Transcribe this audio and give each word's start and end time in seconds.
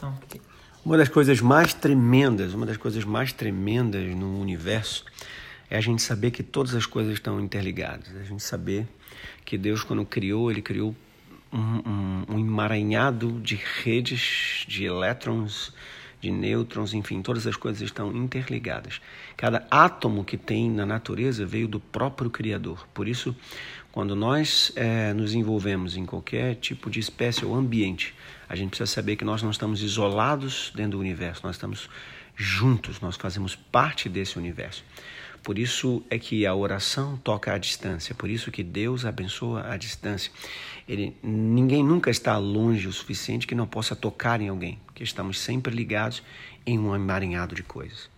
Então, 0.00 0.14
Uma 0.82 0.96
das 0.96 1.10
coisas 1.10 1.42
mais 1.42 1.74
tremendas, 1.74 2.54
uma 2.54 2.64
das 2.64 2.78
coisas 2.78 3.04
mais 3.04 3.34
tremendas 3.34 4.14
no 4.16 4.40
universo 4.40 5.04
é 5.68 5.76
a 5.76 5.80
gente 5.80 6.00
saber 6.00 6.30
que 6.30 6.42
todas 6.42 6.74
as 6.74 6.86
coisas 6.86 7.12
estão 7.12 7.38
interligadas. 7.38 8.08
A 8.16 8.24
gente 8.24 8.42
saber 8.42 8.88
que 9.44 9.58
Deus, 9.58 9.84
quando 9.84 10.04
criou, 10.06 10.50
ele 10.50 10.62
criou 10.62 10.96
um, 11.52 11.58
um, 11.58 12.24
um 12.30 12.38
emaranhado 12.38 13.40
de 13.40 13.60
redes 13.82 14.64
de 14.66 14.84
elétrons, 14.84 15.72
de 16.20 16.30
nêutrons, 16.30 16.92
enfim, 16.92 17.22
todas 17.22 17.46
as 17.46 17.56
coisas 17.56 17.80
estão 17.80 18.14
interligadas. 18.14 19.00
Cada 19.36 19.66
átomo 19.70 20.24
que 20.24 20.36
tem 20.36 20.70
na 20.70 20.84
natureza 20.84 21.46
veio 21.46 21.66
do 21.66 21.80
próprio 21.80 22.30
Criador. 22.30 22.86
Por 22.92 23.08
isso, 23.08 23.34
quando 23.90 24.14
nós 24.14 24.70
é, 24.76 25.12
nos 25.14 25.34
envolvemos 25.34 25.96
em 25.96 26.04
qualquer 26.04 26.56
tipo 26.56 26.90
de 26.90 27.00
espécie 27.00 27.44
ou 27.44 27.54
ambiente, 27.54 28.14
a 28.48 28.54
gente 28.54 28.70
precisa 28.70 28.86
saber 28.86 29.16
que 29.16 29.24
nós 29.24 29.42
não 29.42 29.50
estamos 29.50 29.82
isolados 29.82 30.72
dentro 30.74 30.92
do 30.92 31.00
universo, 31.00 31.40
nós 31.44 31.56
estamos 31.56 31.88
juntos, 32.40 33.00
nós 33.02 33.16
fazemos 33.16 33.54
parte 33.54 34.08
desse 34.08 34.38
universo. 34.38 34.82
Por 35.42 35.58
isso 35.58 36.02
é 36.08 36.18
que 36.18 36.46
a 36.46 36.54
oração 36.54 37.18
toca 37.18 37.52
à 37.52 37.58
distância, 37.58 38.14
por 38.14 38.30
isso 38.30 38.50
que 38.50 38.62
Deus 38.62 39.04
abençoa 39.04 39.70
à 39.70 39.76
distância. 39.76 40.32
Ele, 40.88 41.14
ninguém 41.22 41.84
nunca 41.84 42.10
está 42.10 42.36
longe 42.38 42.88
o 42.88 42.92
suficiente 42.92 43.46
que 43.46 43.54
não 43.54 43.66
possa 43.66 43.94
tocar 43.94 44.40
em 44.40 44.48
alguém, 44.48 44.78
porque 44.86 45.04
estamos 45.04 45.38
sempre 45.38 45.74
ligados 45.74 46.22
em 46.66 46.78
um 46.78 46.94
emaranhado 46.94 47.54
de 47.54 47.62
coisas. 47.62 48.10